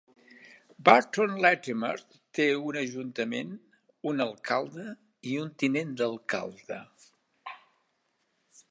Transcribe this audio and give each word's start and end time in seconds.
Burton 0.87 1.35
Latimer 1.45 1.91
té 2.39 2.47
un 2.69 2.79
ajuntament, 2.81 3.53
un 4.13 4.25
alcalde 4.27 4.87
i 5.33 5.37
un 5.45 5.53
tinent 5.65 5.95
d'alcalde. 6.03 6.81